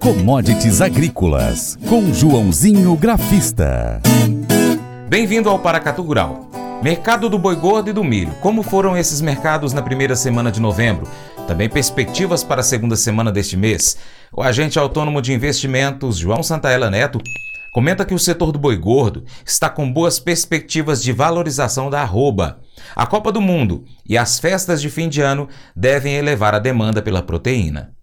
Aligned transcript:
Commodities 0.00 0.80
Agrícolas, 0.80 1.76
com 1.86 2.10
Joãozinho 2.14 2.96
Grafista. 2.96 4.00
Bem-vindo 5.10 5.50
ao 5.50 5.58
Paracatu 5.58 6.00
Rural. 6.00 6.50
Mercado 6.82 7.28
do 7.28 7.38
boi 7.38 7.54
gordo 7.54 7.90
e 7.90 7.92
do 7.92 8.02
milho. 8.02 8.32
Como 8.40 8.62
foram 8.62 8.96
esses 8.96 9.20
mercados 9.20 9.74
na 9.74 9.82
primeira 9.82 10.16
semana 10.16 10.50
de 10.50 10.58
novembro? 10.58 11.06
Também 11.46 11.68
perspectivas 11.68 12.42
para 12.42 12.62
a 12.62 12.64
segunda 12.64 12.96
semana 12.96 13.30
deste 13.30 13.58
mês. 13.58 13.98
O 14.32 14.42
agente 14.42 14.78
autônomo 14.78 15.20
de 15.20 15.34
investimentos, 15.34 16.16
João 16.16 16.42
Santaella 16.42 16.90
Neto, 16.90 17.20
comenta 17.70 18.02
que 18.02 18.14
o 18.14 18.18
setor 18.18 18.52
do 18.52 18.58
boi 18.58 18.78
gordo 18.78 19.26
está 19.44 19.68
com 19.68 19.92
boas 19.92 20.18
perspectivas 20.18 21.02
de 21.02 21.12
valorização 21.12 21.90
da 21.90 22.00
arroba. 22.00 22.60
A 22.96 23.06
Copa 23.06 23.30
do 23.30 23.42
Mundo 23.42 23.84
e 24.08 24.16
as 24.16 24.38
festas 24.38 24.80
de 24.80 24.88
fim 24.88 25.10
de 25.10 25.20
ano 25.20 25.46
devem 25.76 26.14
elevar 26.14 26.54
a 26.54 26.58
demanda 26.58 27.02
pela 27.02 27.20
proteína. 27.20 27.99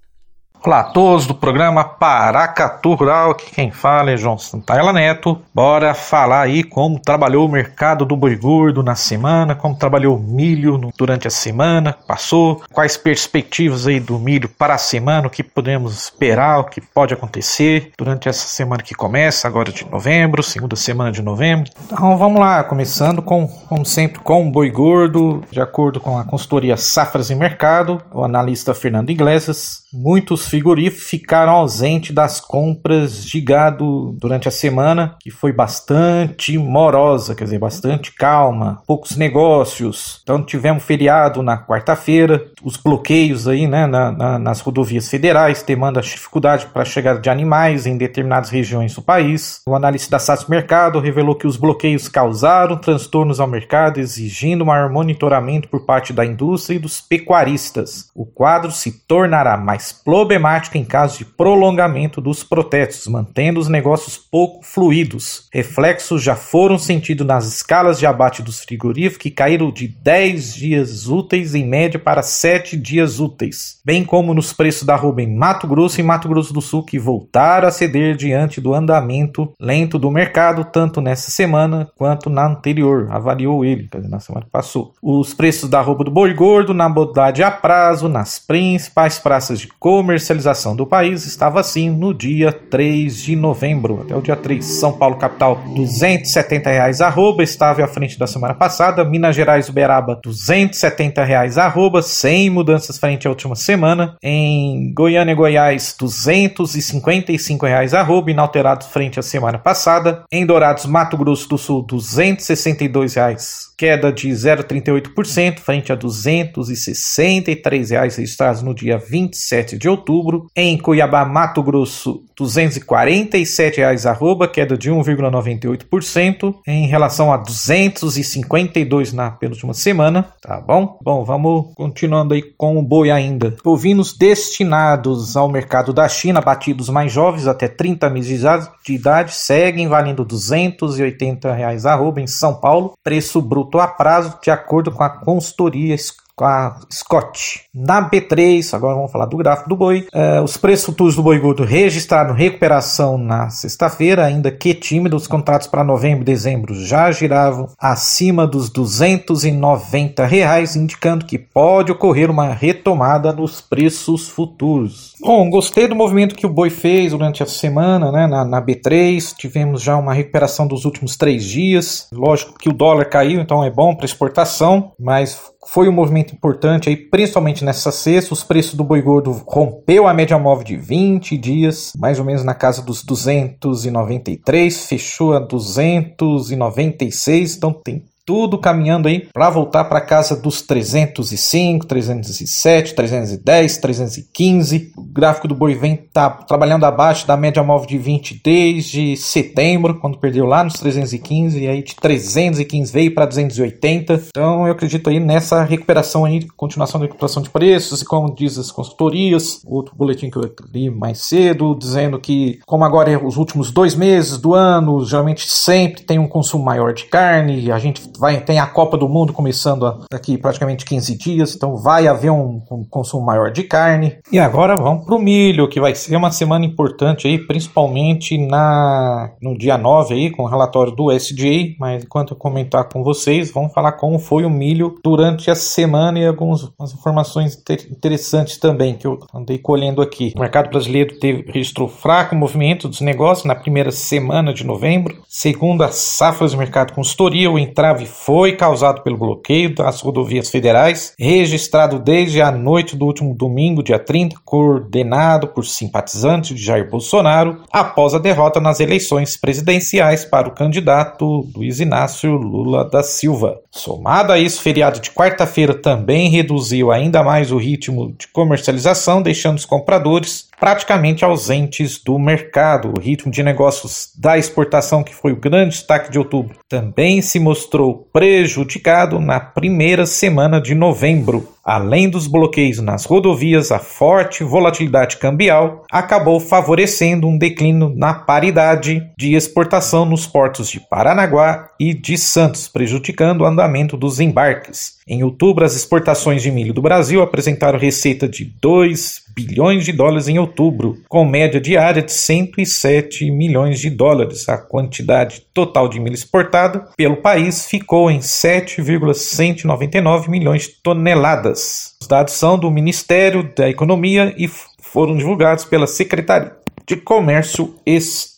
Olá 0.63 0.79
a 0.79 0.83
todos 0.83 1.27
do 1.27 1.35
programa 1.35 1.83
Paracatu 1.83 2.95
Rural, 2.95 3.32
aqui 3.32 3.51
quem 3.51 3.71
fala 3.71 4.11
é 4.11 4.18
João 4.18 4.39
Santaella 4.39 4.91
Neto. 4.91 5.39
Bora 5.54 5.93
falar 5.93 6.41
aí 6.41 6.63
como 6.63 6.99
trabalhou 6.99 7.45
o 7.45 7.49
mercado 7.49 8.04
do 8.05 8.18
boi 8.18 8.36
gordo 8.36 8.82
na 8.82 8.96
semana, 8.96 9.55
como 9.55 9.77
trabalhou 9.77 10.18
o 10.18 10.19
milho 10.19 10.91
durante 10.97 11.27
a 11.27 11.32
semana 11.32 11.93
que 11.93 12.05
passou, 12.05 12.63
quais 12.73 12.97
perspectivas 12.97 13.85
aí 13.85 13.99
do 13.99 14.18
milho 14.18 14.49
para 14.49 14.73
a 14.73 14.79
semana, 14.79 15.27
o 15.27 15.29
que 15.29 15.43
podemos 15.43 15.96
esperar, 15.96 16.60
o 16.60 16.65
que 16.65 16.82
pode 16.82 17.13
acontecer 17.13 17.91
durante 17.97 18.27
essa 18.27 18.47
semana 18.47 18.82
que 18.82 18.96
começa, 18.96 19.47
agora 19.47 19.71
de 19.71 19.89
novembro, 19.89 20.41
segunda 20.41 20.75
semana 20.75 21.11
de 21.11 21.21
novembro. 21.21 21.71
Então 21.85 22.18
vamos 22.18 22.39
lá, 22.39 22.63
começando 22.63 23.21
com, 23.21 23.47
como 23.47 23.85
sempre, 23.85 24.19
com 24.19 24.47
o 24.47 24.51
boi 24.51 24.71
gordo, 24.71 25.43
de 25.51 25.61
acordo 25.61 25.99
com 25.99 26.18
a 26.18 26.25
consultoria 26.25 26.75
Safras 26.75 27.29
e 27.29 27.35
Mercado, 27.35 28.01
o 28.11 28.24
analista 28.24 28.74
Fernando 28.74 29.11
Iglesias, 29.11 29.83
muitos 29.93 30.46
frigoríficos 30.47 31.07
ficaram 31.07 31.54
ausentes 31.54 32.14
das 32.14 32.39
compras 32.39 33.25
de 33.25 33.39
gado 33.41 34.16
durante 34.19 34.47
a 34.47 34.52
semana, 34.52 35.16
que 35.19 35.30
foi 35.30 35.52
bastante 35.52 36.58
morosa, 36.58 37.35
quer 37.35 37.44
dizer, 37.44 37.59
bastante 37.59 38.13
calma, 38.13 38.81
poucos 38.88 39.17
negócios. 39.17 40.21
Então 40.23 40.44
tivemos 40.44 40.83
feriado 40.83 41.44
na 41.44 41.58
quarta-feira, 41.58 42.45
os 42.63 42.77
bloqueios 42.77 43.47
aí, 43.47 43.67
né, 43.67 43.86
na, 43.86 44.11
na, 44.11 44.39
nas 44.39 44.61
rodovias 44.61 45.09
federais, 45.09 45.61
temando 45.61 45.99
a 45.99 46.02
dificuldade 46.02 46.67
para 46.67 46.81
a 46.81 46.86
chegada 46.86 47.19
de 47.19 47.30
animais 47.30 47.86
em 47.86 47.97
determinadas 47.97 48.49
regiões 48.49 48.95
do 48.95 49.02
país. 49.02 49.61
O 49.67 49.75
analista 49.75 50.11
da 50.11 50.19
SATS 50.19 50.47
Mercado 50.47 50.99
revelou 50.99 51.36
que 51.36 51.47
os 51.47 51.58
bloqueios 51.58 52.08
causaram 52.08 52.77
transtornos 52.77 53.39
ao 53.39 53.47
mercado, 53.47 53.99
exigindo 53.99 54.66
maior 54.66 54.89
monitoramento 54.89 55.67
por 55.67 55.86
parte 55.86 56.14
da 56.14 56.25
indústria 56.25 56.75
e 56.77 56.80
dos 56.80 57.02
pecuaristas. 57.02 58.09
O 58.16 58.25
quadro 58.25 58.71
se 58.71 58.91
tornará 59.08 59.58
mais 59.58 59.91
problemático 59.91 60.36
problemática 60.38 60.77
em 60.77 60.85
caso 60.85 61.17
de 61.17 61.25
prolongamento 61.25 62.21
dos 62.21 62.43
protestos, 62.43 63.07
mantendo 63.07 63.59
os 63.59 63.67
negócios 63.67 64.17
pouco 64.17 64.63
fluidos. 64.63 65.47
Reflexos 65.52 66.21
já 66.21 66.35
foram 66.35 66.77
sentidos 66.77 67.25
nas 67.25 67.47
escalas 67.47 67.97
de 67.97 68.05
abate 68.05 68.43
dos 68.43 68.59
frigoríficos, 68.59 69.23
que 69.23 69.31
caíram 69.31 69.71
de 69.71 69.88
10 69.88 70.53
dias 70.53 71.08
úteis 71.08 71.55
em 71.55 71.65
média 71.65 71.99
para 71.99 72.21
7 72.21 72.77
dias 72.77 73.19
úteis, 73.19 73.80
bem 73.83 74.05
como 74.05 74.33
nos 74.33 74.53
preços 74.53 74.83
da 74.83 74.93
arroba 74.93 75.21
em 75.21 75.35
Mato 75.35 75.67
Grosso 75.67 75.99
e 75.99 76.03
Mato 76.03 76.30
Grosso 76.30 76.53
do 76.53 76.61
Sul, 76.61 76.83
que 76.83 76.99
voltaram 76.99 77.67
a 77.67 77.71
ceder 77.71 78.15
diante 78.15 78.61
do 78.61 78.73
andamento 78.73 79.52
lento 79.59 79.97
do 79.97 80.11
mercado, 80.11 80.65
tanto 80.65 81.02
nessa 81.02 81.31
semana 81.31 81.89
quanto 81.95 82.30
na 82.30 82.45
anterior. 82.45 83.08
Avaliou 83.09 83.65
ele, 83.65 83.89
na 84.03 84.19
semana 84.19 84.45
que 84.45 84.52
passou. 84.52 84.93
Os 85.02 85.33
preços 85.33 85.69
da 85.69 85.80
arroba 85.80 86.03
do 86.03 86.11
boi 86.11 86.33
gordo, 86.33 86.73
na 86.73 86.88
modalidade 86.88 87.41
a 87.41 87.49
prazo, 87.49 88.08
nas 88.08 88.38
principais 88.38 89.17
praças 89.17 89.59
de 89.59 89.67
comércio, 89.80 90.27
comercialização 90.28 90.75
do 90.75 90.86
país 90.86 91.25
estava 91.25 91.59
assim 91.59 91.89
no 91.89 92.14
dia 92.14 92.52
3 92.52 93.23
de 93.23 93.36
novembro, 93.36 94.02
até 94.02 94.16
o 94.16 94.22
dia 94.22 94.36
3. 94.36 94.64
São 94.64 94.92
Paulo 94.92 95.17
capital, 95.17 95.61
270 95.75 96.70
reais 96.70 97.02
arroba, 97.02 97.43
estava 97.43 97.83
à 97.83 97.88
frente 97.88 98.20
da 98.20 98.27
semana 98.27 98.54
passada. 98.54 99.05
Minas 99.05 99.36
Gerais 99.36 99.70
Uberaba, 99.70 100.20
270 100.21 101.23
reais 101.23 101.58
arroba, 101.58 102.02
sem 102.02 102.49
mudanças 102.49 102.98
frente 102.98 103.27
à 103.27 103.30
última 103.30 103.55
semana. 103.55 104.16
Em 104.21 104.93
Goiânia 104.93 105.33
Goiás, 105.33 105.95
255 105.98 107.66
reais 107.66 107.93
arroba, 107.93 108.32
inalterado 108.32 108.86
frente 108.86 109.20
à 109.20 109.23
semana 109.23 109.58
passada. 109.58 110.23
Em 110.32 110.45
Dourados, 110.45 110.86
Mato 110.86 111.16
Grosso 111.17 111.48
do 111.48 111.58
Sul, 111.58 111.83
262 111.83 113.16
reais, 113.16 113.67
queda 113.77 114.11
de 114.11 114.30
0,38% 114.30 115.60
frente 115.60 115.92
a 115.92 115.95
263 115.95 117.92
reais 117.92 118.17
registrados 118.17 118.61
no 118.61 118.73
dia 118.73 118.98
27 118.98 119.77
de 119.77 119.87
outubro 119.87 120.17
outubro. 120.17 120.48
Em 120.55 120.78
Cuiabá, 120.78 121.23
Mato 121.26 121.61
Grosso, 121.61 122.23
247 122.36 123.78
reais 123.78 124.05
arroba, 124.05 124.48
queda 124.48 124.78
de 124.78 124.92
1,98% 124.92 126.55
em 126.67 126.88
relação 126.88 127.32
a 127.32 127.38
R$ 127.38 127.44
252 127.45 129.14
na 129.14 129.32
penúltima 129.32 129.74
semana, 129.74 130.28
tá 130.42 130.60
bom? 130.60 130.98
Bom, 131.02 131.24
vamos 131.24 131.74
continuando 131.76 132.34
aí 132.34 132.42
com 132.42 132.78
o 132.78 132.84
boi 132.84 133.12
ainda. 133.12 133.56
Bovinos 133.64 134.16
destinados 134.18 135.38
ao 135.38 135.50
mercado 135.50 135.94
da 135.94 136.08
China, 136.08 136.42
batidos 136.42 136.90
mais 136.90 137.12
jovens 137.12 137.48
até 137.48 137.68
30 137.68 138.10
meses 138.10 138.38
de 138.84 138.94
idade, 138.94 139.34
seguem 139.34 139.88
valendo 139.88 140.26
280 140.26 141.54
reais 141.54 141.86
arroba 141.86 142.22
em 142.22 142.28
São 142.28 142.56
Paulo, 142.56 142.94
preço 143.04 143.42
bruto 143.42 143.80
a 143.80 143.88
prazo 143.88 144.38
de 144.42 144.52
acordo 144.52 144.92
com 144.92 145.04
a 145.04 145.10
consultoria 145.10 145.96
com 146.38 146.46
a 146.46 146.80
Scott. 146.94 147.64
Na 147.74 148.08
B3, 148.08 148.72
agora 148.74 148.96
vamos 148.96 149.12
falar 149.12 149.25
do 149.25 149.38
gráfico 149.38 149.68
do 149.68 149.75
boi. 149.75 150.08
Uh, 150.14 150.44
os 150.44 150.56
preços 150.56 150.86
futuros 150.86 151.16
do 151.16 151.24
boi 151.24 151.40
gordo 151.40 151.64
registraram 151.64 152.36
recuperação 152.36 153.18
na 153.18 153.50
sexta-feira, 153.50 154.24
ainda 154.24 154.52
que 154.52 154.75
tímido. 154.75 155.18
Os 155.18 155.25
contratos 155.25 155.68
para 155.68 155.84
novembro 155.84 156.22
e 156.22 156.25
dezembro 156.25 156.75
já 156.75 157.12
giravam 157.12 157.70
acima 157.80 158.46
dos 158.46 158.70
290 158.70 160.25
reais, 160.28 160.75
indicando 160.75 161.25
que 161.25 161.40
pode 161.40 161.92
ocorrer 161.92 162.30
uma 162.30 162.54
retomada 162.54 163.34
nos 163.34 163.59
preços 163.59 164.30
futuros. 164.30 165.14
Bom, 165.19 165.50
gostei 165.50 165.88
do 165.88 165.96
movimento 165.96 166.36
que 166.36 166.46
o 166.46 166.54
boi 166.54 166.69
fez 166.69 167.14
durante 167.14 167.42
a 167.42 167.48
semana, 167.48 168.12
né? 168.12 168.28
Na, 168.28 168.46
na 168.46 168.62
B3 168.62 169.34
tivemos 169.36 169.81
já 169.81 169.98
uma 169.98 170.14
recuperação 170.14 170.68
dos 170.68 170.86
últimos 170.86 171.18
três 171.18 171.44
dias. 171.44 172.08
Lógico 172.14 172.54
que 172.59 172.69
o 172.69 172.74
dólar 172.74 173.06
caiu, 173.06 173.42
então 173.42 173.64
é 173.64 173.72
bom 173.72 173.96
para 173.96 174.06
exportação, 174.06 174.92
mas 175.00 175.56
foi 175.66 175.90
um 175.90 175.91
movimento 175.91 176.34
importante 176.34 176.90
aí, 176.90 176.95
principalmente 176.95 177.63
nessa 177.63 177.91
sexta. 177.91 178.34
Os 178.34 178.44
preços 178.44 178.75
do 178.75 178.84
boi 178.84 179.01
gordo 179.01 179.31
rompeu 179.45 180.07
a 180.07 180.13
média 180.13 180.38
móvel 180.38 180.63
de 180.63 180.78
20 180.78 181.38
dias, 181.38 181.91
mais 181.97 182.19
ou 182.19 182.25
menos 182.25 182.44
na 182.44 182.53
casa 182.53 182.81
dos 182.81 183.03
293, 183.03 184.85
fechou 184.85 185.34
a 185.34 185.40
296, 185.40 187.57
então 187.57 187.73
tem 187.73 188.06
tudo 188.28 188.58
caminhando 188.58 189.08
aí 189.08 189.30
para 189.34 189.50
voltar 189.50 189.86
para 189.86 190.02
casa 190.02 190.36
dos 190.36 190.62
305, 190.62 191.86
307, 191.86 192.94
310, 192.94 193.78
315. 193.78 194.92
O 194.98 195.02
gráfico 195.02 195.48
do 195.48 195.56
boi 195.56 195.76
vem 195.76 195.96
tá 195.96 196.30
trabalhando 196.30 196.86
abaixo 196.86 197.26
da 197.26 197.38
média 197.38 197.64
móvel 197.64 197.88
de 197.88 197.98
20 197.98 198.42
desde 198.44 199.16
setembro, 199.16 199.98
quando 199.98 200.18
perdeu 200.18 200.46
lá 200.46 200.62
nos 200.62 200.74
315 200.74 201.58
e 201.58 201.68
aí 201.70 201.82
de 201.82 201.96
315 201.96 202.92
veio 202.92 203.14
para 203.16 203.26
280. 203.26 204.26
Então 204.28 204.68
eu 204.68 204.74
acredito 204.74 205.10
aí 205.10 205.22
nessa 205.22 205.64
recuperação 205.64 206.26
aí, 206.26 206.46
continuação 206.58 207.00
da 207.00 207.06
recuperação 207.06 207.42
de 207.42 207.50
preços 207.50 208.02
e 208.02 208.06
como 208.06 208.36
diz 208.36 208.58
as 208.58 208.72
consultorias, 208.72 209.62
outro 209.66 209.96
boletim 209.96 210.30
que 210.30 210.38
eu 210.38 210.54
li 210.74 210.90
mais 210.90 211.20
cedo 211.20 211.78
dizendo 211.80 212.20
que 212.20 212.60
como 212.66 212.84
agora 212.84 213.10
é 213.10 213.18
os 213.18 213.38
últimos 213.38 213.72
dois 213.72 213.96
meses 213.96 214.38
do 214.38 214.54
ano, 214.54 215.06
geralmente 215.06 215.48
sempre 215.50 216.04
tem 216.04 216.20
um 216.20 216.28
consumo 216.28 216.66
maior 216.66 216.94
de 216.94 217.06
carne, 217.06 217.72
a 217.72 217.80
gente 217.80 218.02
vai, 218.18 218.42
tem 218.42 218.60
a 218.60 218.66
Copa 218.66 218.98
do 218.98 219.08
Mundo 219.08 219.34
começando 219.34 220.06
daqui 220.12 220.38
praticamente 220.38 220.86
15 220.86 221.18
dias, 221.18 221.56
então 221.56 221.78
vai 221.78 222.08
haver 222.08 222.32
um, 222.32 222.62
um 222.72 222.84
consumo 222.90 223.26
maior 223.26 223.52
de 223.52 223.64
carne. 223.64 224.18
E 224.32 224.40
agora 224.40 224.76
vamos 224.76 225.06
para 225.06 225.16
o 225.16 225.20
milho, 225.20 225.68
que 225.68 225.80
vai 225.80 225.96
ser 225.96 226.16
uma 226.16 226.31
semana 226.31 226.66
importante 226.66 227.28
aí, 227.28 227.38
principalmente 227.38 228.38
na, 228.38 229.31
no 229.42 229.58
dia 229.58 229.78
9 229.78 230.14
aí, 230.14 230.31
com 230.31 230.44
o 230.44 230.48
relatório 230.48 230.92
do 230.92 231.12
SDA, 231.12 231.75
mas 231.80 232.04
enquanto 232.04 232.31
eu 232.31 232.38
comentar 232.38 232.90
com 232.90 233.04
vocês, 233.04 233.52
vamos 233.52 233.74
falar 233.74 233.94
como 233.94 234.20
foi 234.20 234.46
o 234.46 234.50
milho 234.50 234.96
durante 235.04 235.52
a 235.52 235.56
semana 235.56 236.20
e 236.20 236.25
algumas 236.25 236.72
informações 236.94 237.56
inter 237.56 237.88
interessantes 237.92 238.58
também 238.58 238.96
que 238.96 239.06
eu 239.06 239.20
andei 239.34 239.58
colhendo 239.58 240.02
aqui. 240.02 240.34
O 240.36 240.40
mercado 240.40 240.70
brasileiro 240.70 241.20
teve, 241.20 241.50
registrou 241.52 241.88
fraco 241.88 242.36
movimento 242.36 242.88
dos 242.88 243.02
negócios 243.02 243.46
na 243.46 243.56
primeira 243.56 243.92
semana 243.92 244.54
de 244.54 244.66
novembro, 244.66 245.22
segundo 245.28 245.84
a 245.84 245.92
Safras 245.92 246.52
do 246.52 246.58
Mercado 246.58 246.94
Consultoria, 246.94 247.52
o 247.52 247.60
entrave 247.60 248.06
foi 248.07 248.54
causado 248.54 249.04
pelo 249.04 249.18
bloqueio 249.18 249.75
das 249.75 250.01
rodovias 250.01 250.50
federais, 250.50 251.13
registrado 251.19 252.00
desde 252.00 252.42
a 252.42 252.50
noite 252.50 252.95
do 252.95 253.06
último 253.06 253.36
domingo, 253.36 253.83
dia 253.83 254.00
30, 254.00 254.38
coordenado 254.44 255.50
por 255.50 255.65
simpatizantes 255.65 256.57
de 256.57 256.63
Jair 256.63 256.89
Bolsonaro, 256.89 257.62
após 257.71 258.15
a 258.15 258.19
derrota 258.19 258.59
nas 258.59 258.80
eleições 258.80 259.38
presidenciais 259.38 260.25
para 260.25 260.48
o 260.48 260.56
candidato 260.56 261.48
Luiz 261.56 261.80
Inácio 261.80 262.31
Lula 262.31 262.83
da 262.89 263.04
Silva. 263.04 263.59
Somado 263.69 264.31
a 264.31 264.39
isso, 264.39 264.62
feriado 264.62 265.00
de 265.00 265.12
quarta-feira 265.12 265.74
também 265.74 266.30
reduziu 266.30 266.92
ainda 266.92 267.24
mais 267.24 267.51
o 267.51 267.57
ritmo 267.57 268.15
de 268.18 268.27
comercialização, 268.27 269.21
deixando 269.21 269.57
os 269.57 269.65
compradores 269.65 270.47
praticamente 270.59 271.24
ausentes 271.24 272.01
do 272.04 272.18
mercado. 272.18 272.94
O 272.95 273.00
ritmo 273.00 273.31
de 273.31 273.44
negócios 273.44 274.12
da 274.18 274.38
exportação, 274.38 275.04
que 275.04 275.13
foi 275.13 275.31
o 275.31 275.39
grande 275.39 275.75
destaque 275.75 276.12
de 276.12 276.18
outubro, 276.18 276.57
também 276.68 277.21
se 277.21 277.39
mostrou 277.39 278.07
prejudicado 278.12 279.19
na 279.19 279.39
primeira 279.39 280.06
semana 280.06 280.59
de 280.59 280.74
novembro. 280.74 281.48
Além 281.63 282.09
dos 282.09 282.27
bloqueios 282.27 282.80
nas 282.80 283.04
rodovias, 283.06 283.74
a 283.74 283.80
forte 283.80 284.42
volatilidade 284.42 285.18
cambial 285.18 285.83
acabou 285.92 286.39
favorecendo 286.39 287.27
um 287.27 287.38
declínio 287.38 287.94
na 287.94 288.13
paridade 288.13 289.03
de 289.18 289.36
exportação 289.36 290.06
nos 290.06 290.25
portos 290.25 290.69
de 290.69 290.80
Paranaguá 290.80 291.69
e 291.77 291.94
de 291.94 292.18
Santos, 292.18 292.69
prejudicando 292.69 293.42
o 293.42 293.45
andamento 293.45 293.98
dos 293.98 294.21
embarques. 294.21 294.98
Em 295.06 295.24
outubro, 295.24 295.65
as 295.65 295.75
exportações 295.75 296.42
de 296.42 296.51
milho 296.51 296.74
do 296.74 296.81
Brasil 296.81 297.21
apresentaram 297.21 297.77
receita 297.77 298.30
de 298.30 298.45
2 298.62 299.26
bilhões 299.38 299.86
de 299.86 299.92
dólares 299.92 300.28
em 300.28 300.39
outubro, 300.39 300.98
com 301.07 301.24
média 301.24 301.62
diária 301.62 302.01
de 302.01 302.12
107 302.12 303.30
milhões 303.30 303.80
de 303.80 303.92
dólares. 303.92 304.50
A 304.50 304.57
quantidade 304.57 305.44
total 305.54 305.88
de 305.88 306.00
milho 306.00 306.16
exportado 306.16 306.84
pelo 306.98 307.18
país 307.18 307.68
ficou 307.68 308.10
em 308.10 308.19
7,199 308.19 310.31
milhões 310.31 310.63
de 310.63 310.69
toneladas. 310.81 311.94
Os 312.01 312.07
dados 312.07 312.34
são 312.34 312.57
do 312.57 312.72
Ministério 312.72 313.48
da 313.56 313.69
Economia 313.69 314.34
e 314.36 314.50
foram 314.81 315.16
divulgados 315.16 315.66
pela 315.66 315.86
Secretaria 315.86 316.57
de 316.88 316.95
Comércio 316.95 317.75
Exterior. 317.86 318.37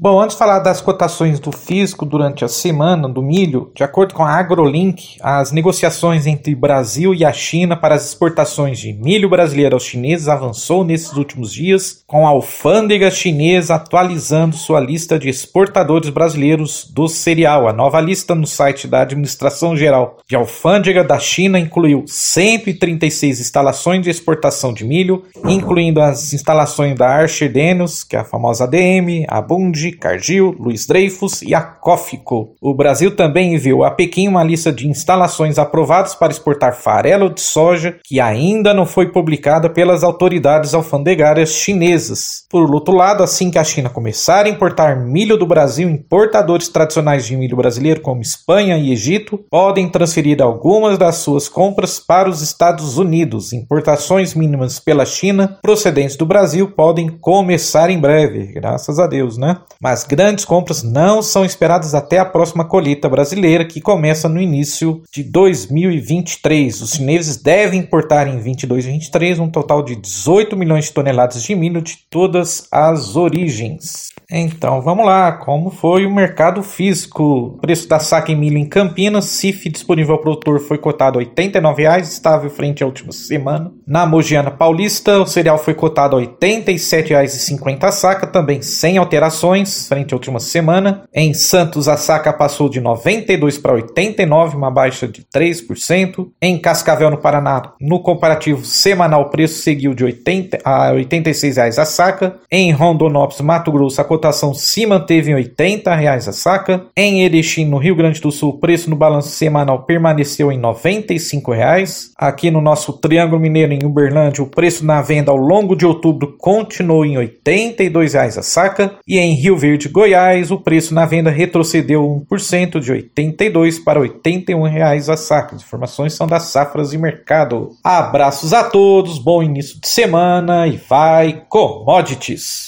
Bom, 0.00 0.20
antes 0.20 0.36
de 0.36 0.38
falar 0.38 0.60
das 0.60 0.80
cotações 0.80 1.40
do 1.40 1.50
fisco 1.50 2.06
durante 2.06 2.44
a 2.44 2.48
semana 2.48 3.08
do 3.08 3.20
milho, 3.20 3.72
de 3.74 3.82
acordo 3.82 4.14
com 4.14 4.22
a 4.22 4.30
AgroLink, 4.30 5.16
as 5.20 5.50
negociações 5.50 6.24
entre 6.24 6.54
Brasil 6.54 7.12
e 7.12 7.24
a 7.24 7.32
China 7.32 7.76
para 7.76 7.96
as 7.96 8.06
exportações 8.06 8.78
de 8.78 8.92
milho 8.92 9.28
brasileiro 9.28 9.74
aos 9.74 9.82
chineses 9.82 10.28
avançou 10.28 10.84
nesses 10.84 11.12
últimos 11.14 11.52
dias, 11.52 12.04
com 12.06 12.24
a 12.24 12.30
alfândega 12.30 13.10
chinesa 13.10 13.74
atualizando 13.74 14.54
sua 14.54 14.78
lista 14.78 15.18
de 15.18 15.28
exportadores 15.28 16.10
brasileiros 16.10 16.88
do 16.88 17.08
cereal. 17.08 17.66
A 17.66 17.72
nova 17.72 18.00
lista 18.00 18.36
no 18.36 18.46
site 18.46 18.86
da 18.86 19.02
Administração 19.02 19.76
Geral 19.76 20.18
de 20.28 20.36
Alfândega 20.36 21.02
da 21.02 21.18
China 21.18 21.58
incluiu 21.58 22.04
136 22.06 23.40
instalações 23.40 24.02
de 24.04 24.10
exportação 24.10 24.72
de 24.72 24.84
milho, 24.84 25.24
incluindo 25.44 26.00
as 26.00 26.32
instalações 26.32 26.96
da 26.96 27.08
Archer 27.08 27.52
Daniels, 27.52 28.04
que 28.04 28.14
é 28.14 28.20
a 28.20 28.24
famosa 28.24 28.62
ADM, 28.62 29.07
a 29.28 29.40
Bunge, 29.40 29.92
Cargill, 29.92 30.54
Luiz 30.58 30.86
Dreyfus 30.86 31.42
e 31.42 31.54
a 31.54 31.60
Cófico. 31.60 32.54
O 32.60 32.74
Brasil 32.74 33.14
também 33.14 33.54
enviou 33.54 33.84
a 33.84 33.90
Pequim 33.90 34.28
uma 34.28 34.44
lista 34.44 34.72
de 34.72 34.88
instalações 34.88 35.58
aprovadas 35.58 36.14
para 36.14 36.32
exportar 36.32 36.74
farelo 36.74 37.30
de 37.30 37.40
soja 37.40 37.98
que 38.04 38.20
ainda 38.20 38.74
não 38.74 38.86
foi 38.86 39.10
publicada 39.10 39.70
pelas 39.70 40.02
autoridades 40.02 40.74
alfandegárias 40.74 41.50
chinesas. 41.50 42.44
Por 42.50 42.72
outro 42.74 42.94
lado, 42.94 43.22
assim 43.22 43.50
que 43.50 43.58
a 43.58 43.64
China 43.64 43.88
começar 43.88 44.46
a 44.46 44.48
importar 44.48 44.96
milho 44.96 45.36
do 45.36 45.46
Brasil, 45.46 45.88
importadores 45.88 46.68
tradicionais 46.68 47.26
de 47.26 47.36
milho 47.36 47.56
brasileiro 47.56 48.00
como 48.00 48.22
Espanha 48.22 48.76
e 48.76 48.92
Egito 48.92 49.38
podem 49.50 49.88
transferir 49.88 50.40
algumas 50.42 50.98
das 50.98 51.16
suas 51.16 51.48
compras 51.48 51.98
para 51.98 52.28
os 52.28 52.42
Estados 52.42 52.98
Unidos. 52.98 53.52
Importações 53.52 54.34
mínimas 54.34 54.78
pela 54.78 55.04
China 55.04 55.58
procedentes 55.62 56.16
do 56.16 56.26
Brasil 56.26 56.70
podem 56.70 57.08
começar 57.08 57.90
em 57.90 57.98
breve, 57.98 58.46
graças 58.52 58.87
a 58.96 59.06
Deus, 59.06 59.36
né? 59.36 59.58
mas 59.80 60.04
grandes 60.04 60.44
compras 60.44 60.82
não 60.82 61.22
são 61.22 61.44
esperadas 61.44 61.94
até 61.94 62.18
a 62.18 62.24
próxima 62.24 62.64
colheita 62.64 63.08
brasileira, 63.08 63.64
que 63.64 63.80
começa 63.80 64.28
no 64.28 64.40
início 64.40 65.02
de 65.12 65.22
2023. 65.22 66.80
Os 66.80 66.92
chineses 66.92 67.36
devem 67.36 67.80
importar 67.80 68.26
em 68.26 68.38
22 68.38 68.86
e 68.86 68.90
23 68.90 69.38
um 69.38 69.48
total 69.48 69.82
de 69.82 69.96
18 69.96 70.56
milhões 70.56 70.86
de 70.86 70.92
toneladas 70.92 71.42
de 71.42 71.54
milho 71.54 71.80
de 71.80 71.98
todas 72.10 72.66
as 72.72 73.16
origens. 73.16 74.08
Então 74.30 74.82
vamos 74.82 75.06
lá, 75.06 75.32
como 75.32 75.70
foi 75.70 76.04
o 76.04 76.14
mercado 76.14 76.62
físico? 76.62 77.24
O 77.24 77.58
preço 77.58 77.88
da 77.88 77.98
saca 77.98 78.30
em 78.30 78.36
milho 78.36 78.58
em 78.58 78.68
Campinas, 78.68 79.24
CIF 79.24 79.70
disponível 79.70 80.14
ao 80.14 80.20
produtor 80.20 80.60
foi 80.60 80.76
cotado 80.76 81.18
R$ 81.18 81.26
89,00, 81.26 82.00
estável 82.02 82.50
frente 82.50 82.82
à 82.82 82.86
última 82.86 83.12
semana. 83.12 83.72
Na 83.88 84.04
Mogiana 84.04 84.50
Paulista, 84.50 85.18
o 85.18 85.26
cereal 85.26 85.56
foi 85.56 85.72
cotado 85.72 86.14
a 86.14 86.20
R$ 86.20 86.26
87,50 86.26 87.84
a 87.84 87.90
saca, 87.90 88.26
também 88.26 88.60
sem 88.60 88.98
alterações 88.98 89.88
frente 89.88 90.12
à 90.12 90.16
última 90.16 90.38
semana. 90.38 91.04
Em 91.10 91.32
Santos, 91.32 91.88
a 91.88 91.96
saca 91.96 92.30
passou 92.30 92.68
de 92.68 92.82
92 92.82 93.56
para 93.56 93.72
89, 93.72 94.58
uma 94.58 94.70
baixa 94.70 95.08
de 95.08 95.22
3%. 95.22 96.28
Em 96.42 96.58
Cascavel, 96.58 97.10
no 97.10 97.16
Paraná, 97.16 97.72
no 97.80 98.02
comparativo 98.02 98.62
semanal, 98.62 99.22
o 99.22 99.30
preço 99.30 99.62
seguiu 99.62 99.94
de 99.94 100.04
80 100.04 100.58
a 100.62 100.90
R$ 100.90 101.02
86,00 101.06 101.78
a 101.78 101.86
saca. 101.86 102.36
Em 102.52 102.70
Rondonópolis, 102.70 103.40
Mato 103.40 103.72
Grosso, 103.72 104.02
a 104.02 104.04
cotação 104.04 104.52
se 104.52 104.84
manteve 104.84 105.30
em 105.30 105.34
80 105.34 105.94
reais 105.94 106.28
a 106.28 106.32
saca. 106.34 106.84
Em 106.94 107.22
Erechim, 107.22 107.64
no 107.64 107.78
Rio 107.78 107.96
Grande 107.96 108.20
do 108.20 108.30
Sul, 108.30 108.50
o 108.50 108.58
preço 108.58 108.90
no 108.90 108.96
balanço 108.96 109.30
semanal 109.30 109.84
permaneceu 109.84 110.52
em 110.52 110.58
95 110.58 111.52
reais. 111.52 112.10
Aqui 112.18 112.50
no 112.50 112.60
nosso 112.60 112.92
Triângulo 112.92 113.40
Mineiro, 113.40 113.77
em 113.78 113.86
Uberlândia, 113.86 114.42
o 114.42 114.46
preço 114.46 114.84
na 114.84 115.00
venda 115.00 115.30
ao 115.30 115.36
longo 115.36 115.76
de 115.76 115.86
outubro 115.86 116.36
continuou 116.36 117.04
em 117.04 117.16
82 117.16 118.14
reais 118.14 118.36
a 118.36 118.42
saca. 118.42 118.94
E 119.06 119.18
em 119.18 119.34
Rio 119.34 119.56
Verde, 119.56 119.88
Goiás, 119.88 120.50
o 120.50 120.58
preço 120.58 120.94
na 120.94 121.06
venda 121.06 121.30
retrocedeu 121.30 122.24
1% 122.30 122.80
de 122.80 122.92
R$ 122.92 122.98
82 122.98 123.78
para 123.78 124.00
81 124.00 124.62
reais 124.62 125.08
a 125.08 125.16
saca. 125.16 125.56
As 125.56 125.62
informações 125.62 126.12
são 126.12 126.26
das 126.26 126.44
safras 126.44 126.92
e 126.92 126.98
mercado. 126.98 127.70
Abraços 127.82 128.52
a 128.52 128.64
todos, 128.64 129.18
bom 129.18 129.42
início 129.42 129.80
de 129.80 129.88
semana 129.88 130.66
e 130.66 130.76
vai 130.76 131.44
commodities! 131.48 132.67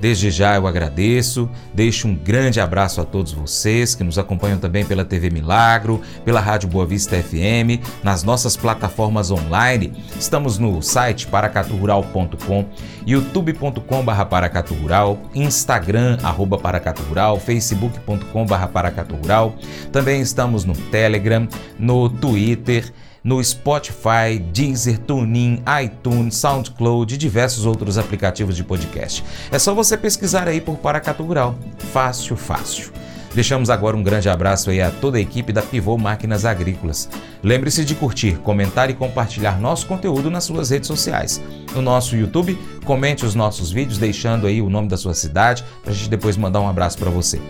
Desde 0.00 0.30
já 0.30 0.56
eu 0.56 0.66
agradeço, 0.66 1.48
deixo 1.72 2.08
um 2.08 2.14
grande 2.14 2.60
abraço 2.60 3.00
a 3.00 3.04
todos 3.04 3.32
vocês 3.32 3.94
que 3.94 4.04
nos 4.04 4.18
acompanham 4.18 4.58
também 4.58 4.84
pela 4.84 5.04
TV 5.04 5.30
Milagro, 5.30 6.00
pela 6.24 6.40
Rádio 6.40 6.68
Boa 6.68 6.86
Vista 6.86 7.16
FM, 7.16 7.82
nas 8.02 8.22
nossas 8.22 8.56
plataformas 8.56 9.30
online. 9.30 9.92
Estamos 10.18 10.58
no 10.58 10.82
site 10.82 11.26
paracaturural.com, 11.26 12.66
youtube.com.br 13.06 14.24
paracaturural, 14.28 15.18
instagram 15.34 16.18
arroba 16.22 16.58
paracaturural, 16.58 17.40
facebook.com.br 17.40 18.66
paracaturural. 18.72 19.56
Também 19.90 20.20
estamos 20.20 20.64
no 20.64 20.74
Telegram, 20.74 21.48
no 21.78 22.08
Twitter 22.08 22.92
no 23.26 23.42
Spotify, 23.42 24.38
Deezer, 24.52 24.98
TuneIn, 25.00 25.60
iTunes, 25.82 26.36
SoundCloud 26.36 27.12
e 27.12 27.18
diversos 27.18 27.66
outros 27.66 27.98
aplicativos 27.98 28.54
de 28.54 28.62
podcast. 28.62 29.24
É 29.50 29.58
só 29.58 29.74
você 29.74 29.96
pesquisar 29.96 30.46
aí 30.46 30.60
por 30.60 30.76
Paracatu 30.76 31.24
Rural. 31.24 31.58
Fácil, 31.92 32.36
fácil. 32.36 32.92
Deixamos 33.34 33.68
agora 33.68 33.96
um 33.96 34.02
grande 34.02 34.28
abraço 34.28 34.70
aí 34.70 34.80
a 34.80 34.92
toda 34.92 35.18
a 35.18 35.20
equipe 35.20 35.52
da 35.52 35.60
Pivô 35.60 35.98
Máquinas 35.98 36.44
Agrícolas. 36.44 37.08
Lembre-se 37.42 37.84
de 37.84 37.96
curtir, 37.96 38.36
comentar 38.36 38.90
e 38.90 38.94
compartilhar 38.94 39.60
nosso 39.60 39.88
conteúdo 39.88 40.30
nas 40.30 40.44
suas 40.44 40.70
redes 40.70 40.86
sociais. 40.86 41.42
No 41.74 41.82
nosso 41.82 42.14
YouTube, 42.14 42.56
comente 42.84 43.26
os 43.26 43.34
nossos 43.34 43.72
vídeos 43.72 43.98
deixando 43.98 44.46
aí 44.46 44.62
o 44.62 44.70
nome 44.70 44.86
da 44.86 44.96
sua 44.96 45.14
cidade 45.14 45.64
para 45.82 45.90
a 45.90 45.94
gente 45.94 46.08
depois 46.08 46.36
mandar 46.36 46.60
um 46.60 46.68
abraço 46.68 46.96
para 46.96 47.10
você. 47.10 47.40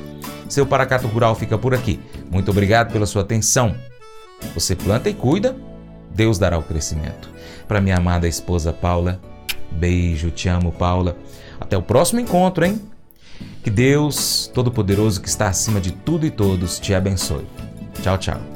Seu 0.49 0.65
Paracato 0.65 1.07
Rural 1.07 1.35
fica 1.35 1.59
por 1.59 1.75
aqui. 1.75 2.01
Muito 2.31 2.51
obrigado 2.51 2.91
pela 2.91 3.05
sua 3.05 3.21
atenção. 3.21 3.77
Você 4.55 4.75
planta 4.75 5.09
e 5.09 5.15
cuida, 5.15 5.57
Deus 6.15 6.39
dará 6.39 6.59
o 6.59 6.63
crescimento. 6.63 7.29
Para 7.69 7.81
minha 7.81 7.97
amada 7.97 8.27
esposa 8.27 8.73
Paula, 8.73 9.21
beijo, 9.71 10.31
te 10.31 10.49
amo, 10.49 10.73
Paula. 10.73 11.17
Até 11.61 11.77
o 11.77 11.83
próximo 11.83 12.21
encontro, 12.21 12.65
hein? 12.65 12.81
Que 13.63 13.71
Deus 13.71 14.51
Todo-Poderoso, 14.55 15.21
que 15.21 15.29
está 15.29 15.49
acima 15.49 15.81
de 15.81 15.93
tudo 15.93 16.25
e 16.25 16.31
todos, 16.31 16.79
te 16.79 16.95
abençoe. 16.95 17.47
Tchau, 18.03 18.17
tchau. 18.19 18.56